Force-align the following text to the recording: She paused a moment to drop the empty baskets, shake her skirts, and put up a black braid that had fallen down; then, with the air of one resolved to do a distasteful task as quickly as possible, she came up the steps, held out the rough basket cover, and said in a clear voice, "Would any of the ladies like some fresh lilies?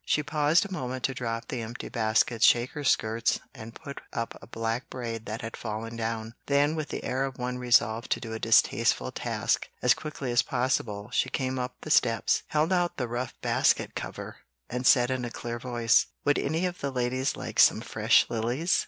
She 0.03 0.23
paused 0.23 0.65
a 0.65 0.71
moment 0.71 1.03
to 1.03 1.13
drop 1.13 1.47
the 1.47 1.61
empty 1.61 1.87
baskets, 1.87 2.43
shake 2.43 2.71
her 2.71 2.83
skirts, 2.83 3.39
and 3.53 3.75
put 3.75 4.01
up 4.11 4.35
a 4.41 4.47
black 4.47 4.89
braid 4.89 5.27
that 5.27 5.43
had 5.43 5.55
fallen 5.55 5.95
down; 5.95 6.33
then, 6.47 6.75
with 6.75 6.89
the 6.89 7.03
air 7.03 7.23
of 7.23 7.37
one 7.37 7.59
resolved 7.59 8.09
to 8.13 8.19
do 8.19 8.33
a 8.33 8.39
distasteful 8.39 9.11
task 9.11 9.69
as 9.83 9.93
quickly 9.93 10.31
as 10.31 10.41
possible, 10.41 11.11
she 11.13 11.29
came 11.29 11.59
up 11.59 11.75
the 11.81 11.91
steps, 11.91 12.41
held 12.47 12.73
out 12.73 12.97
the 12.97 13.07
rough 13.07 13.39
basket 13.41 13.93
cover, 13.93 14.37
and 14.71 14.87
said 14.87 15.11
in 15.11 15.23
a 15.23 15.29
clear 15.29 15.59
voice, 15.59 16.07
"Would 16.25 16.39
any 16.39 16.65
of 16.65 16.79
the 16.79 16.89
ladies 16.89 17.35
like 17.35 17.59
some 17.59 17.81
fresh 17.81 18.25
lilies? 18.27 18.79